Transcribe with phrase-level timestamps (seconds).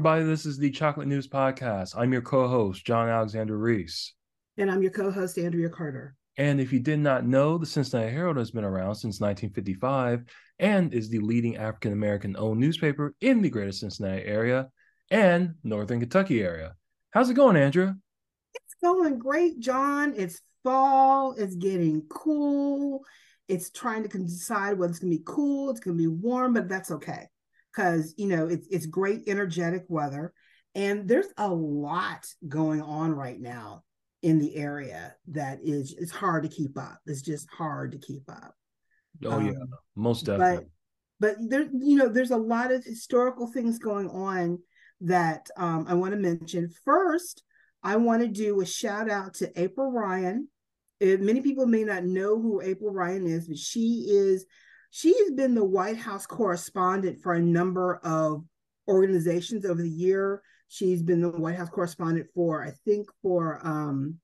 [0.00, 0.24] Everybody.
[0.24, 1.94] This is the Chocolate News Podcast.
[1.94, 4.14] I'm your co host, John Alexander Reese.
[4.56, 6.16] And I'm your co host, Andria Carter.
[6.38, 10.24] And if you did not know, the Cincinnati Herald has been around since 1955
[10.58, 14.70] and is the leading African American owned newspaper in the greater Cincinnati area
[15.10, 16.76] and Northern Kentucky area.
[17.10, 17.94] How's it going, Andria?
[18.54, 20.14] It's going great, John.
[20.16, 23.04] It's fall, it's getting cool.
[23.48, 26.54] It's trying to decide whether it's going to be cool, it's going to be warm,
[26.54, 27.28] but that's okay
[27.72, 30.32] because you know it's it's great energetic weather
[30.74, 33.82] and there's a lot going on right now
[34.22, 36.98] in the area that is it's hard to keep up.
[37.06, 38.54] It's just hard to keep up.
[39.24, 39.52] Oh um, yeah
[39.96, 40.66] most definitely.
[41.18, 44.58] but, but there you know there's a lot of historical things going on
[45.02, 46.70] that um, i want to mention.
[46.84, 47.42] First
[47.82, 50.48] i want to do a shout out to april ryan.
[51.02, 54.46] Many people may not know who april ryan is but she is
[54.90, 58.44] she has been the White House correspondent for a number of
[58.88, 60.42] organizations over the year.
[60.68, 64.18] She's been the White House correspondent for, I think, for um,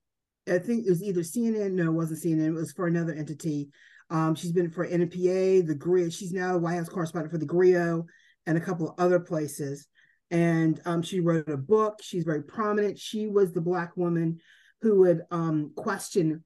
[0.49, 1.71] I think it was either CNN.
[1.71, 2.47] No, it wasn't CNN.
[2.47, 3.69] It was for another entity.
[4.09, 6.13] Um, she's been for NPA, theGrio.
[6.13, 8.05] She's now the White House correspondent for theGrio
[8.45, 9.87] and a couple of other places.
[10.31, 11.99] And um, she wrote a book.
[12.01, 12.97] She's very prominent.
[12.99, 14.39] She was the black woman
[14.81, 16.43] who would um, question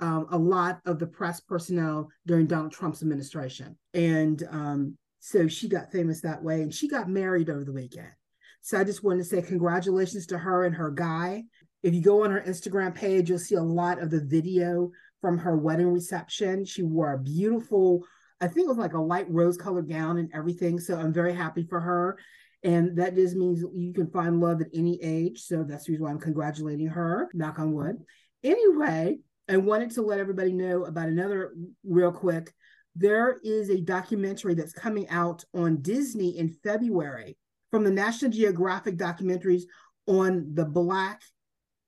[0.00, 3.76] um, a lot of the press personnel during Donald Trump's administration.
[3.94, 6.62] And um, so she got famous that way.
[6.62, 8.10] And she got married over the weekend.
[8.62, 11.44] So I just wanted to say congratulations to her and her guy.
[11.82, 15.38] If you go on her Instagram page, you'll see a lot of the video from
[15.38, 16.64] her wedding reception.
[16.64, 18.04] She wore a beautiful,
[18.40, 20.78] I think it was like a light rose colored gown and everything.
[20.78, 22.18] So I'm very happy for her.
[22.62, 25.40] And that just means you can find love at any age.
[25.40, 27.96] So that's the reason why I'm congratulating her, knock on wood.
[28.44, 29.18] Anyway,
[29.50, 31.52] I wanted to let everybody know about another
[31.84, 32.54] real quick.
[32.94, 37.36] There is a documentary that's coming out on Disney in February
[37.72, 39.62] from the National Geographic documentaries
[40.06, 41.22] on the Black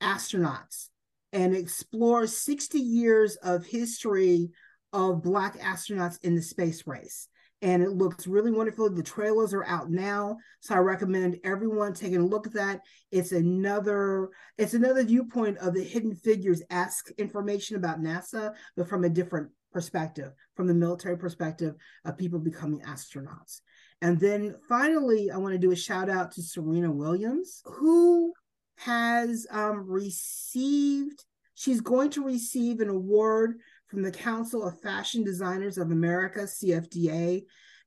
[0.02, 0.88] astronauts
[1.32, 4.50] and explores 60 years of history
[4.92, 7.28] of Black astronauts in the space race
[7.62, 8.90] and it looks really wonderful.
[8.90, 12.80] The trailers are out now, so I recommend everyone taking a look at that.
[13.10, 19.04] It's another it's another viewpoint of the Hidden Figures esque information about NASA, but from
[19.04, 21.74] a different perspective, from the military perspective
[22.04, 23.60] of people becoming astronauts.
[24.02, 28.32] And then finally, I want to do a shout out to Serena Williams, who
[28.78, 31.24] has um, received.
[31.54, 33.60] She's going to receive an award
[33.92, 37.42] from the Council of Fashion Designers of America, CFDA,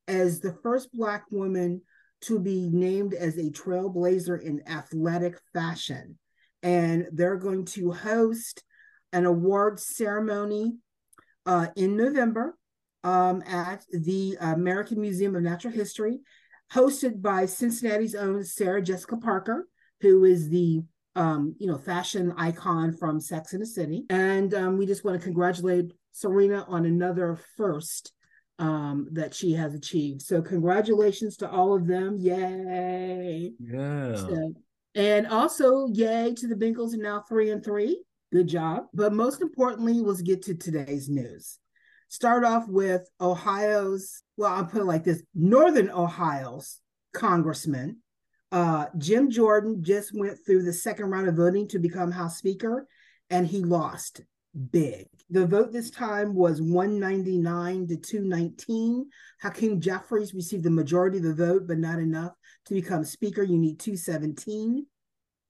[0.08, 1.82] as the first Black woman
[2.22, 6.20] to be named as a trailblazer in athletic fashion.
[6.62, 8.64] And they're going to host
[9.14, 10.78] an award ceremony
[11.48, 12.56] uh, in November
[13.04, 16.20] um, at the American Museum of Natural History,
[16.72, 19.68] hosted by Cincinnati's own Sarah Jessica Parker,
[20.02, 20.84] who is the
[21.16, 24.06] um, you know, fashion icon from Sex and the City.
[24.10, 28.12] And um, we just want to congratulate Serena on another first
[28.60, 30.22] um, that she has achieved.
[30.22, 32.18] So congratulations to all of them.
[32.18, 33.52] Yay.
[33.60, 34.16] Yeah.
[34.16, 34.54] So,
[34.96, 38.02] and also yay to the Bengals are now three and three.
[38.32, 38.86] Good job.
[38.94, 41.60] But most importantly, let's get to today's news.
[42.08, 46.80] Start off with Ohio's, well, I'll put it like this Northern Ohio's
[47.14, 47.98] congressman
[48.56, 52.88] uh, Jim Jordan just went through the second round of voting to become House Speaker,
[53.30, 54.22] and he lost
[54.72, 55.08] big.
[55.30, 59.10] The vote this time was 199 to 219.
[59.42, 62.32] Hakeem Jeffries received the majority of the vote, but not enough
[62.68, 63.44] to become Speaker.
[63.44, 64.86] You need 217.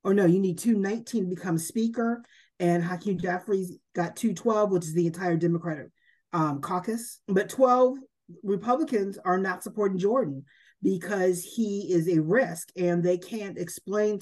[0.04, 2.24] Or no, you need 219 to become Speaker.
[2.60, 5.90] And Hakeem Jeffries got 212, which is the entire Democratic
[6.34, 7.20] um, caucus.
[7.28, 8.00] But 12
[8.42, 10.44] Republicans are not supporting Jordan
[10.86, 14.20] because he is a risk and they can't explain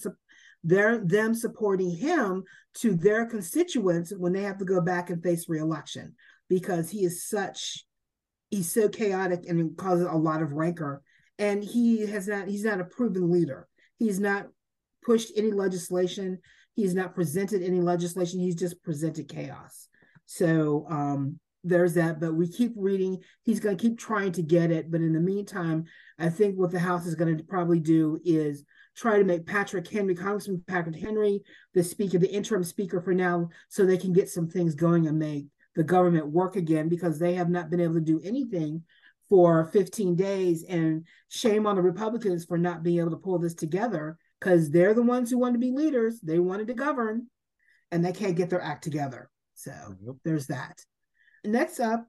[0.64, 2.42] their them supporting him
[2.74, 6.16] to their constituents when they have to go back and face reelection
[6.48, 7.84] because he is such
[8.50, 11.02] he's so chaotic and causes a lot of rancor.
[11.38, 13.68] And he has not he's not a proven leader.
[13.98, 14.48] He's not
[15.04, 16.40] pushed any legislation.
[16.78, 18.40] He's not presented any legislation.
[18.40, 19.90] He's just presented chaos.
[20.28, 23.20] So um there's that, but we keep reading.
[23.44, 24.92] He's going to keep trying to get it.
[24.92, 25.86] But in the meantime,
[26.20, 28.64] I think what the House is going to probably do is
[28.96, 31.40] try to make Patrick McHenry, Congressman Patrick McHenry,
[31.74, 35.18] the speaker, the interim speaker for now, so they can get some things going and
[35.18, 38.84] make the government work again because they have not been able to do anything
[39.30, 40.64] for 15 days.
[40.64, 44.94] And shame on the Republicans for not being able to pull this together because they're
[44.94, 46.20] the ones who want to be leaders.
[46.22, 47.28] They wanted to govern
[47.92, 49.30] and they can't get their act together.
[49.56, 49.72] So
[50.06, 50.16] yep.
[50.24, 50.84] there's that.
[51.44, 52.08] Next up,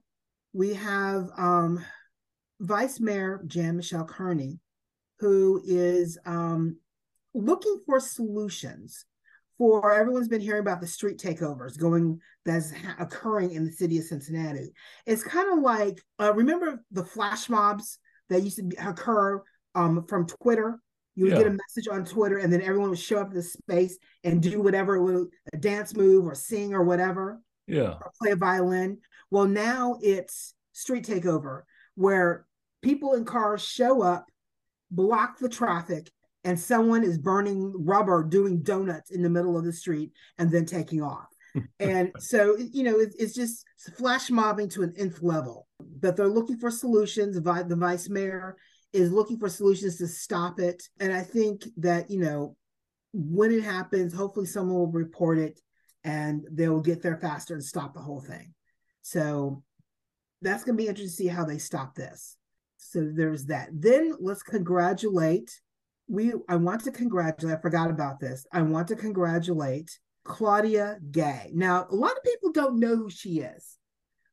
[0.53, 1.83] we have um,
[2.59, 4.59] Vice Mayor Jan Michelle Kearney
[5.19, 6.77] who is um,
[7.33, 9.05] looking for solutions
[9.57, 14.03] for everyone's been hearing about the street takeovers going that's occurring in the city of
[14.03, 14.73] Cincinnati.
[15.05, 17.99] It's kind of like uh, remember the flash mobs
[18.29, 19.41] that used to be, occur
[19.75, 20.79] um, from Twitter.
[21.15, 21.39] You would yeah.
[21.39, 24.43] get a message on Twitter, and then everyone would show up in the space and
[24.43, 24.97] do whatever,
[25.53, 27.39] a dance move or sing or whatever.
[27.67, 27.93] Yeah.
[28.01, 28.97] Or play a violin.
[29.31, 31.61] Well, now it's street takeover,
[31.95, 32.45] where
[32.81, 34.25] people in cars show up,
[34.91, 36.11] block the traffic,
[36.43, 40.65] and someone is burning rubber doing donuts in the middle of the street and then
[40.65, 41.27] taking off.
[41.79, 43.63] And so you know it, it's just
[43.97, 45.67] flash mobbing to an nth level.
[45.79, 47.39] But they're looking for solutions.
[47.41, 48.57] The vice mayor
[48.91, 50.83] is looking for solutions to stop it.
[50.99, 52.57] And i think that you know
[53.13, 55.59] when it happens hopefully someone will report it
[56.03, 58.53] and they'll get there faster and stop the whole thing
[59.05, 59.61] so
[60.41, 62.37] that's going to be interesting to see how they stop this
[62.77, 65.51] so there's that then let's congratulate
[66.07, 68.45] we I want to congratulate, I forgot about this.
[68.51, 71.51] I want to congratulate Claudia Gay.
[71.53, 73.77] Now, a lot of people don't know who she is,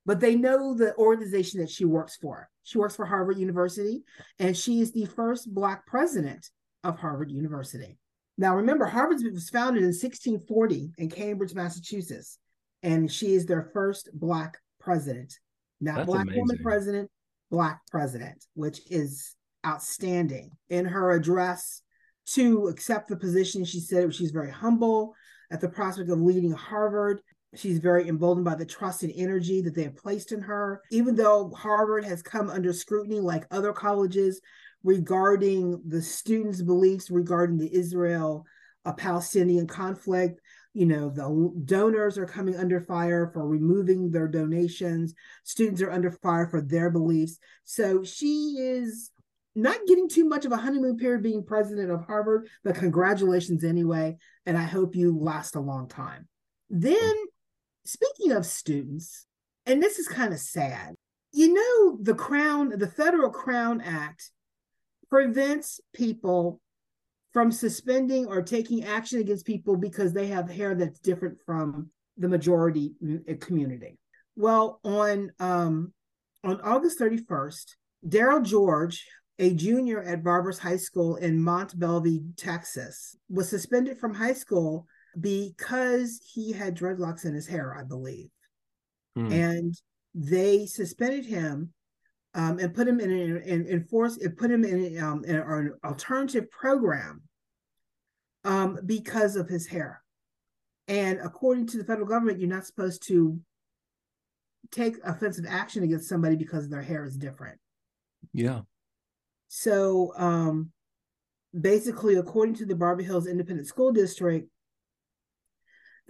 [0.04, 2.48] but they know the organization that she works for.
[2.62, 4.02] She works for Harvard University,
[4.38, 6.48] and she is the first Black president
[6.84, 7.98] of Harvard University.
[8.38, 12.38] Now, remember, Harvard was founded in 1640 in Cambridge, Massachusetts,
[12.82, 15.38] and she is their first Black president.
[15.80, 16.40] Not That's Black amazing.
[16.40, 17.10] woman president,
[17.50, 19.34] Black president, which is
[19.66, 20.50] outstanding.
[20.70, 21.82] In her address
[22.34, 25.14] to accept the position, she said she's very humble
[25.50, 27.20] at the prospect of leading Harvard.
[27.54, 30.80] She's very emboldened by the trust and energy that they have placed in her.
[30.90, 34.40] Even though Harvard has come under scrutiny like other colleges
[34.84, 38.44] regarding the students' beliefs regarding the Israel
[38.96, 40.40] Palestinian conflict,
[40.74, 45.14] you know the donors are coming under fire for removing their donations
[45.44, 49.10] students are under fire for their beliefs so she is
[49.54, 54.16] not getting too much of a honeymoon period being president of Harvard, but congratulations anyway.
[54.46, 56.26] And I hope you last a long time.
[56.70, 57.12] Then,
[57.84, 59.26] speaking of students,
[59.66, 60.94] and this is kind of sad,
[61.32, 64.30] you know, the Crown, the Federal Crown Act
[65.10, 66.60] prevents people
[67.32, 72.28] from suspending or taking action against people because they have hair that's different from the
[72.28, 72.92] majority
[73.40, 73.98] community.
[74.36, 75.92] Well, on um,
[76.44, 77.74] on August 31st,
[78.06, 79.06] Darryl George,
[79.38, 84.86] a junior at Barbers High School in Mont Belvieu, Texas, was suspended from high school
[85.18, 88.28] because he had dreadlocks in his hair, I believe.
[89.14, 89.32] Hmm.
[89.32, 89.74] And
[90.14, 91.72] they suspended him
[92.34, 95.74] um, and put him in an in, in force, put him in, um, in an
[95.84, 97.22] alternative program
[98.44, 100.02] um, because of his hair.
[100.88, 103.38] And according to the federal government, you're not supposed to
[104.70, 107.58] take offensive action against somebody because their hair is different.
[108.32, 108.60] Yeah.
[109.48, 110.72] So um,
[111.58, 114.48] basically, according to the Barbers Hill Independent School District,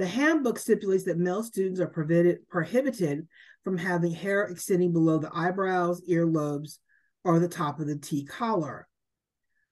[0.03, 3.29] the handbook stipulates that male students are prohibited, prohibited
[3.63, 6.79] from having hair extending below the eyebrows, earlobes,
[7.25, 8.89] or the top of the T collar.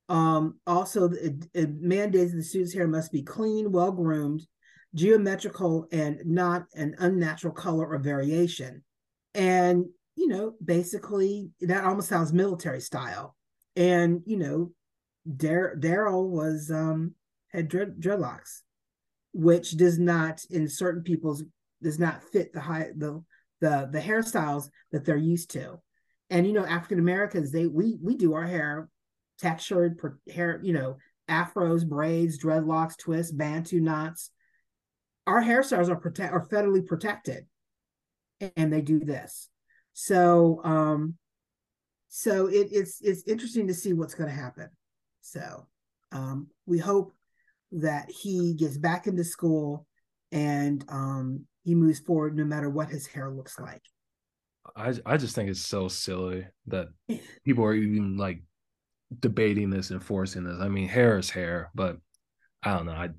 [0.09, 4.47] Um, also, it, it mandates that the student's hair must be clean, well groomed,
[4.95, 8.85] geometrical, and not an unnatural color or variation.
[9.35, 13.35] And, you know, basically, that almost sounds military style
[13.77, 14.71] and you know,
[15.29, 17.15] Darryl was um
[17.49, 18.61] had dread, dreadlocks,
[19.33, 21.45] which does not in certain people's
[21.83, 23.23] does not fit the high the
[23.61, 25.81] the the hairstyles that they're used to.
[26.31, 28.89] And you know, African Americans, they we we do our hair
[29.39, 30.01] textured
[30.33, 30.97] hair, you know,
[31.29, 34.31] afros, braids, dreadlocks, twists, bantu knots.
[35.27, 37.47] Our hairstyles are protect are federally protected,
[38.57, 39.49] and they do this.
[39.93, 41.15] So um,
[42.09, 44.69] so it, it's it's interesting to see what's going to happen.
[45.21, 45.67] So
[46.13, 47.13] um, we hope
[47.73, 49.87] that he gets back into school
[50.33, 53.83] and um, he moves forward no matter what his hair looks like.
[54.77, 56.89] I I just think it's so silly that
[57.45, 58.43] people are even like
[59.19, 60.59] debating this and forcing this.
[60.61, 61.99] I mean, hair is hair, but
[62.63, 62.93] I don't know.
[62.93, 63.11] I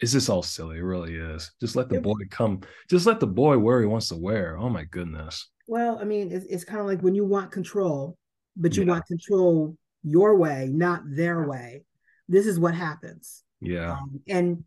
[0.00, 0.78] it's just all silly.
[0.78, 1.52] It really is.
[1.60, 2.60] Just let the boy come.
[2.90, 4.58] Just let the boy wear he wants to wear.
[4.58, 5.48] Oh my goodness.
[5.68, 8.18] Well, I mean, it's, it's kind of like when you want control,
[8.56, 8.90] but you yeah.
[8.90, 11.84] want control your way, not their way.
[12.28, 13.43] This is what happens.
[13.64, 13.92] Yeah.
[13.92, 14.64] Um, and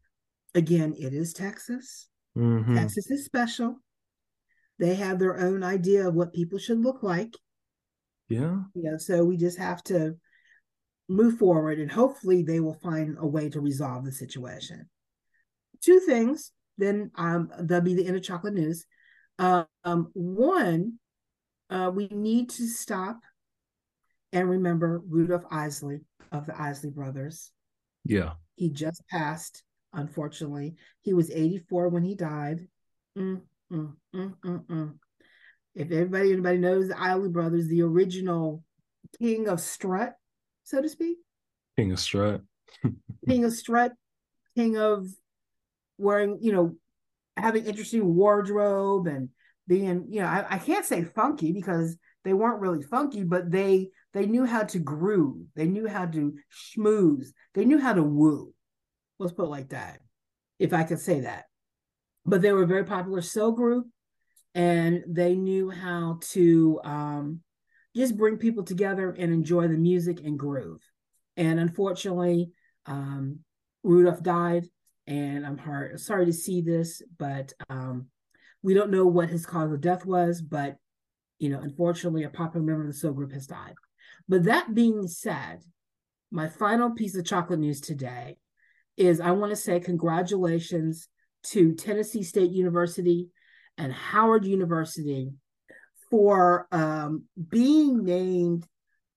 [0.55, 2.07] again, it is Texas.
[2.37, 2.75] Mm-hmm.
[2.75, 3.77] Texas is special.
[4.79, 7.33] They have their own idea of what people should look like.
[8.29, 8.61] Yeah.
[8.73, 10.15] You know, so we just have to
[11.09, 14.89] move forward and hopefully they will find a way to resolve the situation.
[15.81, 18.85] Two things, then um, that'll be the end of chocolate news.
[19.39, 19.67] Um,
[20.13, 20.99] one,
[21.69, 23.19] uh, we need to stop
[24.33, 26.01] and remember Rudolph Isley.
[26.31, 27.51] of the Isley Brothers.
[28.07, 28.33] Yeah.
[28.55, 30.75] He just passed, unfortunately.
[31.01, 32.67] He was 84 when he died.
[33.17, 34.93] Mm, mm, mm, mm, mm.
[35.75, 38.63] if everybody anybody knows the Isley Brothers, the original
[39.19, 40.15] king of strut,
[40.63, 41.17] so to speak.
[41.77, 42.41] King of strut.
[43.27, 43.93] king of strut,
[44.55, 45.07] king of
[45.97, 46.75] wearing, you know,
[47.35, 49.29] having interesting wardrobe and
[49.67, 53.87] being, you know, I, I can't say funky because they weren't really funky, but they
[54.11, 55.45] they knew how to groove.
[55.55, 57.27] They knew how to schmooze.
[57.53, 58.53] They knew how to woo.
[59.17, 60.01] Let's put it like that,
[60.59, 61.45] if I could say that.
[62.25, 63.87] But they were a very popular soul group,
[64.53, 67.39] and they knew how to um,
[67.95, 70.81] just bring people together and enjoy the music and groove.
[71.37, 72.51] And unfortunately,
[72.87, 73.39] um,
[73.83, 74.65] Rudolph died,
[75.07, 78.07] and I'm hard, sorry to see this, but um,
[78.61, 80.41] we don't know what his cause of death was.
[80.41, 80.75] But
[81.39, 83.75] you know, unfortunately, a popular member of the soul group has died.
[84.27, 85.59] But that being said,
[86.31, 88.37] my final piece of chocolate news today
[88.97, 91.07] is I want to say congratulations
[91.43, 93.29] to Tennessee State University
[93.77, 95.31] and Howard University
[96.09, 98.65] for um, being named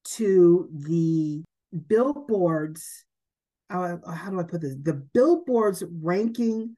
[0.04, 1.42] to the
[1.88, 3.04] billboards.
[3.68, 4.74] Uh, how do I put this?
[4.80, 6.76] The billboards ranking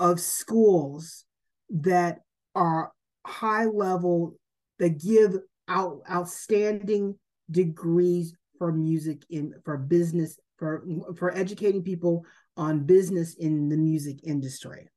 [0.00, 1.24] of schools
[1.70, 2.20] that
[2.54, 2.92] are
[3.26, 4.36] high level
[4.78, 5.36] that give
[5.68, 7.18] out outstanding
[7.50, 10.84] degrees for music in for business for
[11.16, 12.24] for educating people
[12.56, 14.88] on business in the music industry.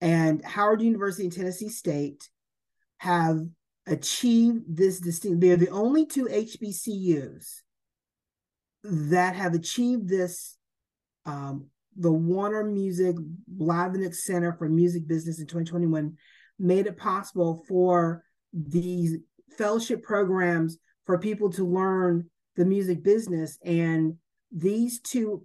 [0.00, 2.28] And Howard University and Tennessee State
[2.98, 3.40] have
[3.86, 5.40] achieved this distinct.
[5.40, 7.60] They're the only two HBCUs
[8.82, 10.56] that have achieved this.
[11.26, 13.16] Um, the Warner Music
[13.56, 16.16] Blavatnik Center for Music Business in 2021
[16.58, 18.24] made it possible for
[18.54, 19.18] these
[19.58, 23.58] fellowship programs for people to learn the music business.
[23.64, 24.14] And
[24.52, 25.44] these two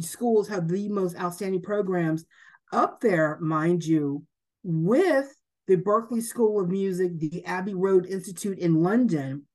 [0.00, 2.24] schools have the most outstanding programs
[2.72, 4.24] up there, mind you,
[4.62, 5.32] with
[5.68, 9.46] the Berklee School of Music, the Abbey Road Institute in London,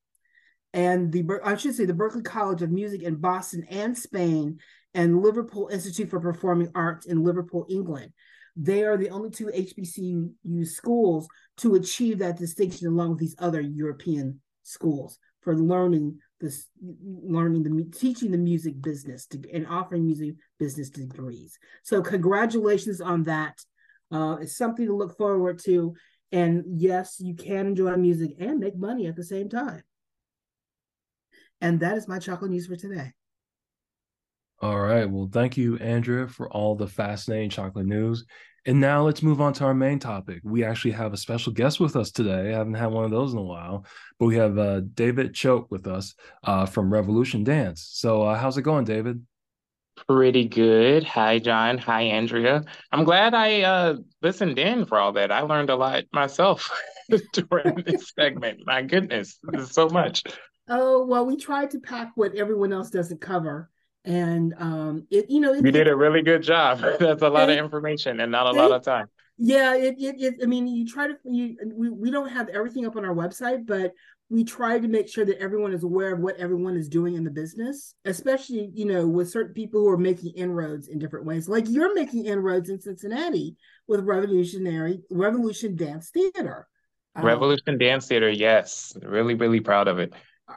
[0.74, 4.60] and the I should say the Berklee College of Music in Boston and Spain,
[4.94, 8.14] and Liverpool Institute for Performing Arts in Liverpool, England.
[8.56, 11.28] They are the only two HBCU schools
[11.58, 16.68] to achieve that distinction along with these other European schools for learning this
[17.04, 21.58] learning the teaching the music business to, and offering music business degrees.
[21.84, 23.60] So congratulations on that.
[24.12, 25.94] Uh, it's something to look forward to.
[26.32, 29.84] And yes you can enjoy music and make money at the same time.
[31.60, 33.14] And that is my chocolate news for today
[34.62, 38.26] all right well thank you andria for all the fascinating chocolate news
[38.66, 40.42] and now let's move on to our main topic.
[40.44, 42.54] We actually have a special guest with us today.
[42.54, 43.88] I haven't had one of those in a while,
[44.20, 46.14] but we have uh, David Choate with us
[46.44, 47.90] uh, from Revolution Dance.
[47.92, 49.26] So, uh, how's it going, David?
[50.08, 51.04] Pretty good.
[51.06, 51.80] Hi, John.
[51.80, 52.64] Hi, Andria.
[52.92, 55.32] I'm glad I uh, listened in for all that.
[55.32, 56.70] I learned a lot myself
[57.34, 58.60] during this segment.
[58.66, 60.22] My goodness, there's so much.
[60.70, 63.71] Oh, well, we tried to pack what everyone else doesn't cover
[64.04, 66.80] and um it you know it, you did a really good job.
[67.00, 69.08] That's a lot of information and not a lot of time.
[69.38, 72.86] Yeah it, it, it i mean you try to you we, we don't have everything
[72.86, 73.94] up on our website but
[74.30, 77.24] we try to make sure that everyone is aware of what everyone is doing in
[77.24, 81.50] the business especially you know with certain people who are making inroads in different ways.
[81.50, 83.56] Like you're making inroads in cincinnati
[83.88, 86.68] with revolutionary revolution dance theater.
[87.16, 88.94] Um, revolution um, dance theater yes.
[89.02, 90.14] Really really proud of it.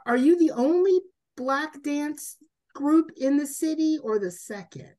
[0.07, 1.01] Are you the only
[1.37, 2.37] black dance
[2.75, 4.91] group in the city or the second?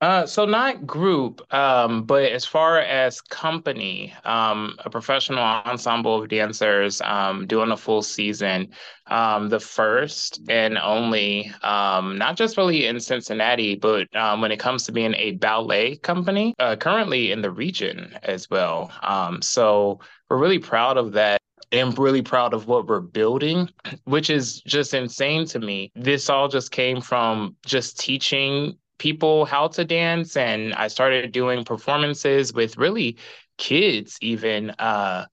[0.00, 6.28] Uh, so not group, um, but as far as company, um, a professional ensemble of
[6.28, 8.68] dancers um, doing a full season,
[9.06, 14.58] um, the first and only, um, not just really in Cincinnati, but um, when it
[14.58, 18.92] comes to being a ballet company, uh, currently in the region as well.
[19.40, 21.40] so we're really proud of that
[21.74, 23.68] am really proud of what we're building,
[24.04, 25.92] which is just insane to me.
[25.94, 31.64] This all just came from just teaching people how to dance and I started doing
[31.64, 33.16] performances with really
[33.58, 35.26] kids even uh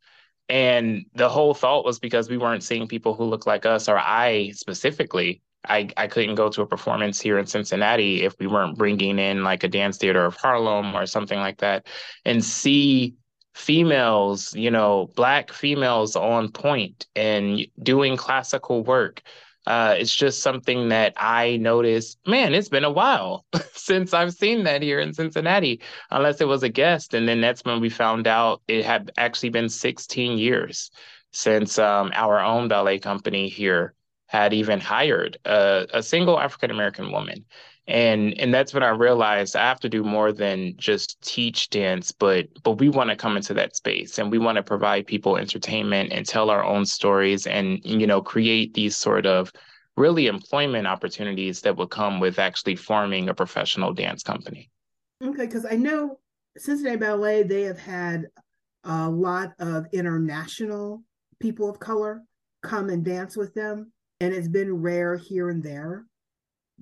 [0.49, 3.97] and the whole thought was because we weren't seeing people who look like us or
[3.97, 8.77] I specifically I, I couldn't go to a performance here in Cincinnati if we weren't
[8.77, 11.85] bringing in like a dance theater of Harlem or something like that
[12.25, 13.13] and see
[13.53, 19.21] females, you know, black females on point and doing classical work.
[19.67, 22.17] Uh, it's just something that I noticed.
[22.25, 26.63] Man, it's been a while since I've seen that here in Cincinnati, unless it was
[26.63, 27.13] a guest.
[27.13, 30.89] And then that's when we found out it had actually been 16 years
[31.31, 33.93] since um, our own ballet company here
[34.27, 37.45] had even hired a, a single African American woman.
[37.87, 42.11] And and that's when I realized I have to do more than just teach dance,
[42.11, 45.37] but but we want to come into that space and we want to provide people
[45.37, 49.51] entertainment and tell our own stories and you know create these sort of
[49.97, 54.69] really employment opportunities that would come with actually forming a professional dance company.
[55.23, 56.19] Okay, because I know
[56.57, 58.27] Cincinnati Ballet, they have had
[58.83, 61.03] a lot of international
[61.39, 62.21] people of color
[62.63, 63.91] come and dance with them.
[64.19, 66.05] And it's been rare here and there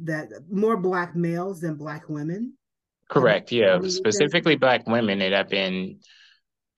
[0.03, 2.53] that more black males than black women.
[3.09, 3.51] Correct.
[3.51, 3.79] Yeah.
[3.87, 5.21] Specifically black women.
[5.21, 5.99] It have been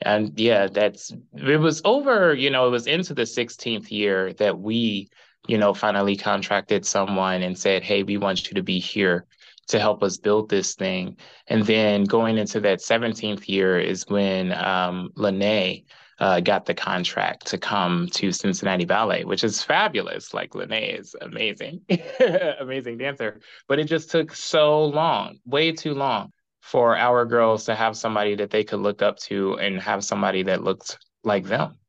[0.01, 4.57] and yeah, that's it was over, you know, it was into the 16th year that
[4.57, 5.09] we,
[5.47, 9.25] you know, finally contracted someone and said, Hey, we want you to be here
[9.67, 11.17] to help us build this thing.
[11.47, 15.83] And then going into that 17th year is when um, Lene
[16.21, 20.35] uh, got the contract to come to Cincinnati Ballet, which is fabulous.
[20.35, 21.81] Like Lene is amazing,
[22.59, 23.41] amazing dancer.
[23.67, 28.35] But it just took so long, way too long for our girls to have somebody
[28.35, 31.79] that they could look up to and have somebody that looked like them.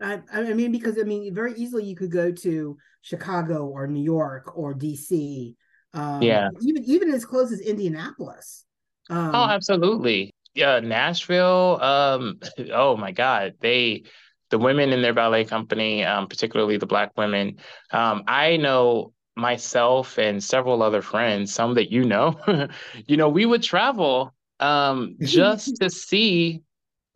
[0.00, 4.02] I, I mean, because I mean, very easily you could go to Chicago or New
[4.02, 5.54] York or DC.
[5.92, 6.48] Um, yeah.
[6.62, 8.64] Even even as close as Indianapolis.
[9.10, 11.78] Um, oh, absolutely yeah, Nashville.
[11.80, 12.40] Um,
[12.72, 14.04] oh my God, they
[14.50, 17.56] the women in their ballet company, um, particularly the black women.
[17.90, 22.38] Um, I know myself and several other friends, some that you know,
[23.06, 26.62] you know, we would travel um, just to see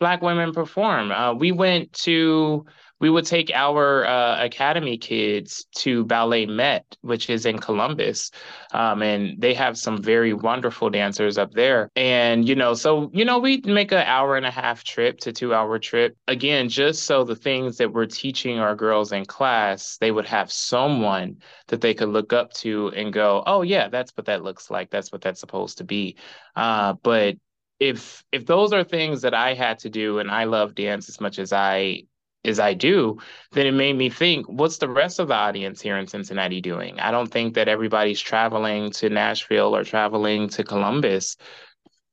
[0.01, 1.13] black women perform.
[1.13, 2.65] Uh, we went to
[2.99, 8.31] we would take our uh, academy kids to BalletMet, which is in Columbus,
[8.73, 11.91] um, and they have some very wonderful dancers up there.
[11.95, 15.33] And you know, so you know, we make an hour and a half trip to
[15.33, 19.99] two hour trip again, just so the things that we're teaching our girls in class,
[19.99, 21.37] they would have someone
[21.69, 24.91] that they could look up to and go, "Oh yeah, that's what that looks like.
[24.91, 26.17] That's what that's supposed to be."
[26.55, 27.37] Uh, but
[27.79, 31.21] if if those are things that I had to do and I love dance as
[31.21, 32.05] much as I
[32.47, 33.19] as I do,
[33.53, 36.99] then it made me think, what's the rest of the audience here in Cincinnati doing?
[37.01, 41.37] I don't think that everybody's traveling to Nashville or traveling to Columbus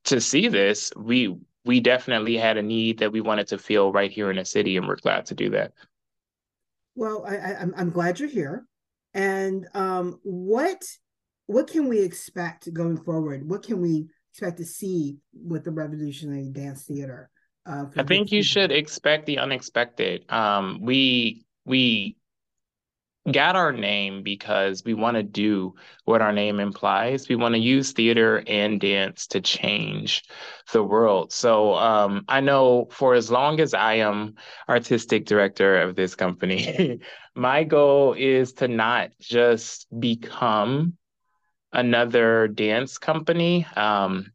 [0.06, 0.91] to see this.
[0.96, 4.46] We we definitely had a need that we wanted to fill right here in the
[4.46, 5.72] city, and we're glad to do that.
[6.96, 8.65] Well, I, I, I'm glad you're here.
[9.13, 10.84] And um, what
[11.46, 13.48] what can we expect going forward?
[13.48, 17.30] What can we expect to see with the Revolutionary Dance Theater?
[17.65, 20.30] Uh, I think you should expect the unexpected.
[20.32, 22.17] Um, we we
[23.32, 25.73] got our name because we want to do
[26.04, 27.30] what our name implies.
[27.30, 30.23] We want to use theater and dance to change
[30.73, 31.32] the world.
[31.32, 34.36] So um, I know for as long as I am
[34.67, 36.99] artistic director of this company,
[37.36, 40.97] my goal is to not just become
[41.71, 43.65] another dance company.
[43.78, 44.34] Um,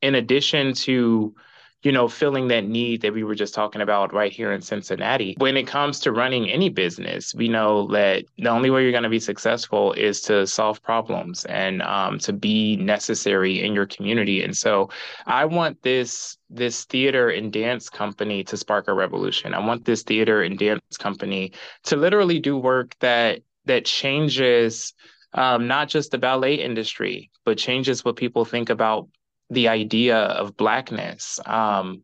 [0.00, 1.34] in addition to
[1.82, 5.34] you know, filling that need that we were just talking about right here in Cincinnati.
[5.38, 9.02] When it comes to running any business, we know that the only way you're going
[9.02, 14.42] to be successful is to solve problems and um, to be necessary in your community.
[14.42, 14.90] And so
[15.26, 19.54] I want this this theater and dance company to spark a revolution.
[19.54, 21.52] I want this theater and dance company
[21.84, 24.92] to literally do work that that changes
[25.34, 29.08] um, not just the ballet industry, but changes what people think about
[29.52, 31.38] the idea of blackness.
[31.46, 32.02] Um,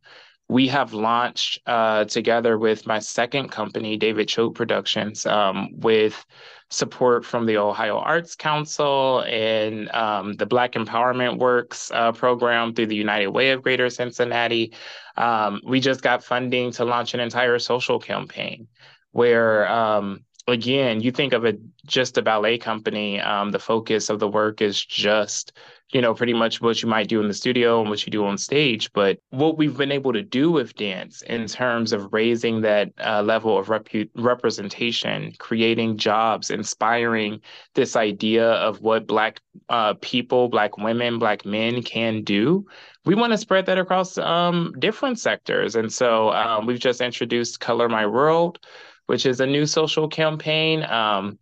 [0.48, 6.24] we have launched uh, together with my second company, David Choate Productions, um, with
[6.70, 12.86] support from the Ohio Arts Council and um, the Black Empowerment Works uh, program through
[12.86, 14.72] the United Way of Greater Cincinnati.
[15.16, 18.68] Um, we just got funding to launch an entire social campaign
[19.12, 23.20] where um, again, you think of it just a ballet company.
[23.20, 25.52] Um, the focus of the work is just
[25.92, 28.24] you know, pretty much what you might do in the studio and what you do
[28.24, 28.92] on stage.
[28.92, 33.22] But what we've been able to do with dance in terms of raising that uh,
[33.22, 37.40] level of repu- representation, creating jobs, inspiring
[37.74, 42.66] this idea of what Black uh, people, Black women, Black men can do.
[43.06, 45.74] We want to spread that across um, different sectors.
[45.74, 48.58] And so um, we've just introduced Color My World,
[49.06, 50.84] which is a new social campaign.
[50.84, 51.38] Um,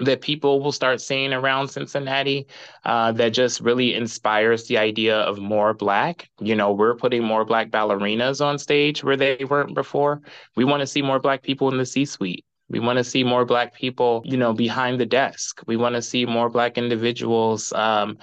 [0.00, 2.46] that people will start seeing around Cincinnati
[2.84, 6.28] uh, that just really inspires the idea of more Black.
[6.40, 10.20] You know, we're putting more Black ballerinas on stage where they weren't before.
[10.56, 12.44] We want to see more Black people in the C suite.
[12.68, 15.60] We want to see more Black people, you know, behind the desk.
[15.66, 18.18] We want to see more Black individuals um,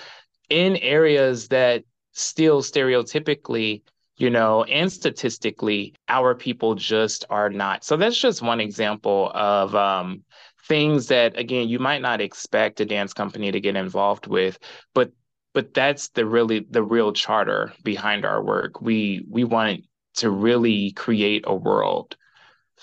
[0.49, 3.81] in areas that still stereotypically
[4.17, 7.84] you know, and statistically, our people just are not.
[7.84, 10.23] So that's just one example of um,
[10.67, 14.60] things that again you might not expect a dance company to get involved with,
[14.93, 15.12] but
[15.54, 18.82] but that's the really the real charter behind our work.
[18.82, 19.84] We we want
[20.15, 22.15] to really create a world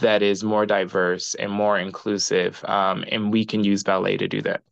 [0.00, 4.42] that is more diverse and more inclusive, um, and we can use ballet to do
[4.42, 4.62] that.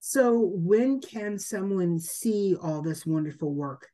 [0.00, 3.88] So, when can someone see all this wonderful work?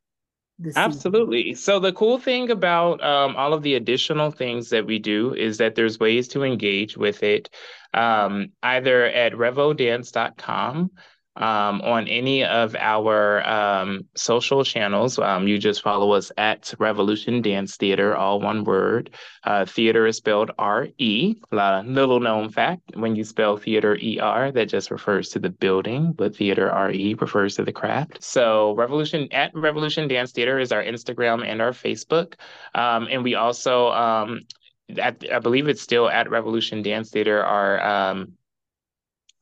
[0.76, 1.54] Absolutely.
[1.54, 5.58] So, the cool thing about um, all of the additional things that we do is
[5.58, 7.50] that there's ways to engage with it
[7.94, 10.90] um, either at revodance.com
[11.40, 15.18] um, on any of our um, social channels.
[15.18, 19.10] Um, you just follow us at Revolution Dance Theater, all one word.
[19.42, 21.36] Uh, theater is spelled R E.
[21.50, 26.12] Little known fact when you spell theater E R, that just refers to the building,
[26.12, 28.22] but theater R E refers to the craft.
[28.22, 32.34] So, Revolution at Revolution Dance Theater is our Instagram and our Facebook.
[32.74, 34.40] Um, and we also, um,
[34.98, 38.32] at, I believe it's still at Revolution Dance Theater, our um,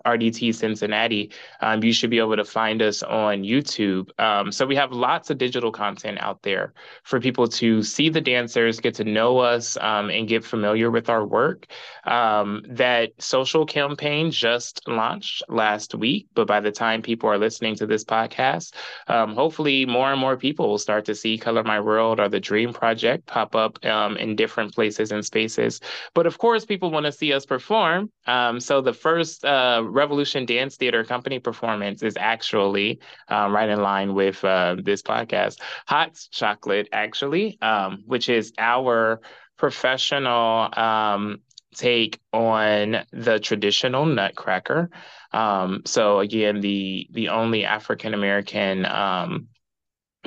[0.06, 1.30] RDT Cincinnati,
[1.60, 4.08] um, you should be able to find us on YouTube.
[4.20, 8.20] Um, so we have lots of digital content out there for people to see the
[8.20, 11.66] dancers, get to know us, um, and get familiar with our work.
[12.04, 17.74] Um, that social campaign just launched last week, but by the time people are listening
[17.76, 18.74] to this podcast,
[19.08, 22.40] um, hopefully more and more people will start to see Color My World or the
[22.40, 25.80] Dream Project pop up um, in different places and spaces.
[26.14, 28.10] But of course, people want to see us perform.
[28.58, 34.14] so the first uh, Revolution Dance Theater Company performance is actually um, right in line
[34.14, 35.60] with uh, this podcast.
[35.88, 39.20] Hot Chocolate, actually, um, which is our
[39.56, 41.40] professional um,
[41.74, 44.88] take on the traditional Nutcracker.
[45.32, 49.48] Um, so again, the the only African American um,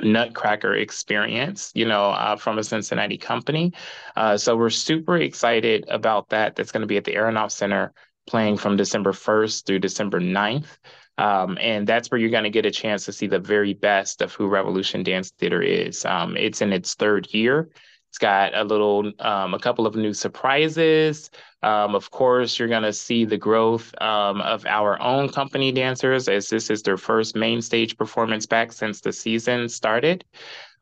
[0.02, 3.72] Nutcracker experience, you know, uh, from a Cincinnati company.
[4.16, 6.56] Uh, so we're super excited about that.
[6.56, 7.92] That's going to be at the Aronoff Center
[8.26, 10.66] playing from December 1st through December 9th.
[11.18, 14.22] Um, and that's where you're going to get a chance to see the very best
[14.22, 16.04] of who Revolution Dance Theater is.
[16.04, 17.68] Um, it's in its third year.
[18.08, 21.30] It's got a little, um, a couple of new surprises.
[21.62, 26.28] Um, of course, you're going to see the growth um, of our own company dancers
[26.28, 30.24] as this is their first main stage performance back since the season started.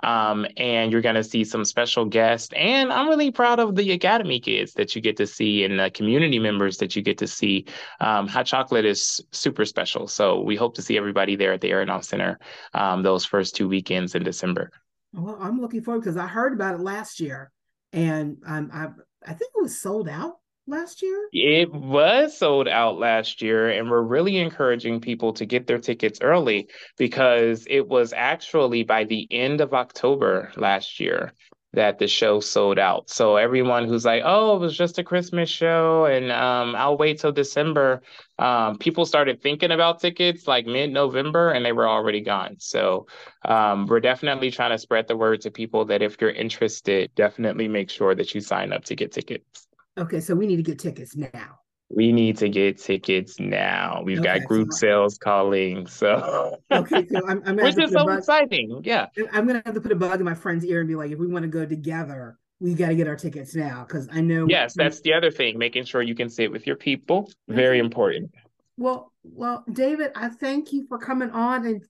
[0.03, 2.53] Um, and you're going to see some special guests.
[2.57, 5.91] And I'm really proud of the Academy kids that you get to see and the
[5.91, 7.67] community members that you get to see.
[8.01, 10.09] Um, Hot Chocolate is super special.
[10.09, 12.39] So we hope to see everybody there at the Aronoff Center
[12.75, 14.71] um, those first two weekends in December.
[15.13, 17.51] Well, I'm looking forward because I heard about it last year
[17.93, 18.89] and I,
[19.27, 21.29] I think it was sold out last year?
[21.33, 26.19] It was sold out last year, and we're really encouraging people to get their tickets
[26.23, 26.69] early
[26.99, 31.33] because it was actually by the end of October last year
[31.73, 33.09] that the show sold out.
[33.09, 37.21] So everyone who's like, "Oh, it was just a Christmas show, and um, I'll wait
[37.21, 38.03] till December,"
[38.39, 42.57] um, people started thinking about tickets like mid-November, and they were already gone.
[42.59, 43.07] So
[43.45, 47.69] um, we're definitely trying to spread the word to people that if you're interested, definitely
[47.69, 49.70] make sure that you sign up to get tickets.
[50.01, 51.59] Okay, so we need to get tickets now.
[51.95, 54.03] We need to get tickets now.
[54.05, 55.87] We've okay, got group so sales calling.
[55.87, 58.81] So okay, so I'm, I'm which is so bug, exciting.
[58.85, 61.11] Yeah, I'm gonna have to put a bug in my friend's ear and be like,
[61.11, 64.21] if we want to go together, we got to get our tickets now because I
[64.21, 64.47] know.
[64.49, 65.59] Yes, that's the other thing.
[65.59, 68.31] Making sure you can sit with your people, very important.
[68.77, 71.85] Well, well, David, I thank you for coming on and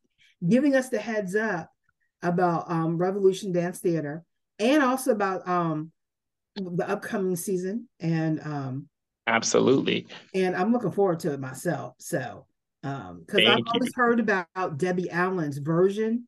[0.48, 1.70] giving us the heads up
[2.22, 4.24] about um, Revolution Dance Theater
[4.58, 5.92] and also about um,
[6.56, 8.88] the upcoming season and um
[9.26, 10.06] absolutely.
[10.34, 11.94] and i'm looking forward to it myself.
[11.98, 12.46] So
[12.82, 16.26] um because i've always heard about debbie allen's version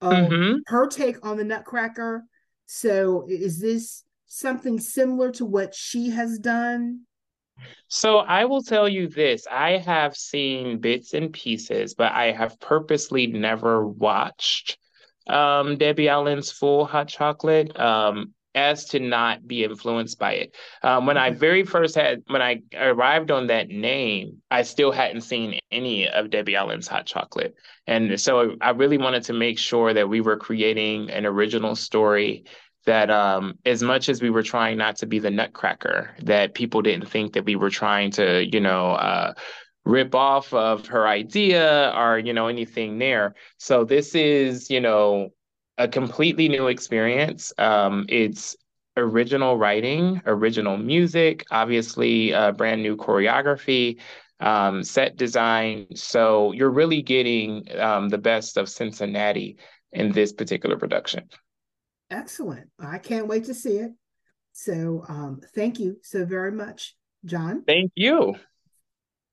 [0.00, 0.58] of mm-hmm.
[0.66, 2.24] her take on the nutcracker.
[2.66, 7.02] So is this something similar to what she has done?
[7.88, 9.46] So I will tell you this.
[9.50, 14.78] I have seen bits and pieces, but I have purposely never watched
[15.26, 17.78] um, Debbie Allen's full hot chocolate.
[17.78, 20.56] Um, as to not be influenced by it.
[20.82, 25.20] Um, when I very first had, when I arrived on that name, I still hadn't
[25.20, 27.54] seen any of Debbie Allen's hot chocolate.
[27.86, 32.44] And so I really wanted to make sure that we were creating an original story
[32.86, 36.80] that um, as much as we were trying not to be the nutcracker, that people
[36.80, 39.34] didn't think that we were trying to, you know, uh,
[39.84, 43.34] rip off of her idea or, you know, anything there.
[43.58, 45.30] So this is, you know,
[45.78, 47.52] a completely new experience.
[47.58, 48.56] Um, it's
[48.96, 54.00] original writing, original music, obviously, uh, brand new choreography,
[54.40, 55.86] um, set design.
[55.94, 59.58] So you're really getting um, the best of Cincinnati
[59.92, 61.28] in this particular production.
[62.10, 62.70] Excellent.
[62.78, 63.92] I can't wait to see it.
[64.52, 67.64] So um, thank you so very much, John.
[67.66, 68.36] Thank you.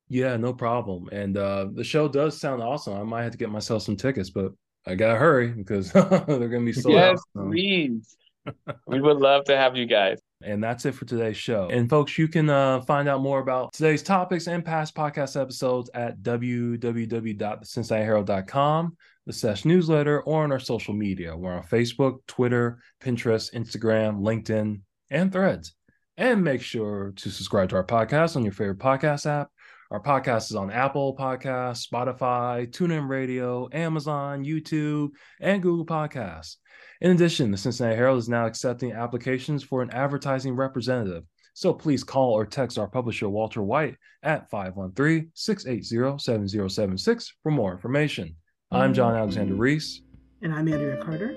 [0.09, 1.07] Yeah, no problem.
[1.11, 2.93] And uh, the show does sound awesome.
[2.93, 4.51] I might have to get myself some tickets, but
[4.85, 7.19] I gotta hurry because they're gonna be sold yes, out.
[7.35, 7.45] so.
[7.45, 8.17] please.
[8.87, 10.19] we would love to have you guys.
[10.43, 11.69] And that's it for today's show.
[11.71, 15.89] And folks, you can uh, find out more about today's topics and past podcast episodes
[15.93, 21.37] at www.thecincinnatiherald.com, the Sesh newsletter, or on our social media.
[21.37, 25.73] We're on Facebook, Twitter, Pinterest, Instagram, LinkedIn, and Threads.
[26.17, 29.49] And make sure to subscribe to our podcast on your favorite podcast app.
[29.93, 36.55] Our podcast is on Apple Podcasts, Spotify, TuneIn Radio, Amazon, YouTube, and Google Podcasts.
[37.01, 41.25] In addition, the Cincinnati Herald is now accepting applications for an advertising representative.
[41.53, 47.71] So please call or text our publisher, Walter White, at 513 680 7076 for more
[47.71, 48.35] information.
[48.71, 50.01] I'm John Alexander Reese.
[50.41, 51.35] And I'm Andria Carter.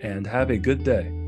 [0.00, 1.27] And have a good day.